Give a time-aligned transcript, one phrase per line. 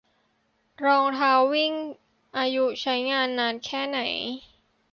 [0.85, 1.73] รองเท้าวิ่ง
[2.37, 3.99] อายุใช้งานนานแค่ไหน